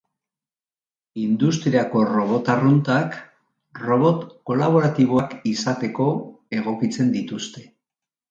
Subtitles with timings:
[1.23, 3.17] Industriako robot arruntak
[3.83, 6.07] robot kolaboratiboak izateko
[6.61, 7.67] egokitzen dituzte.